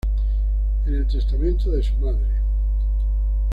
[0.87, 2.27] En el testamento de su madre, Dª.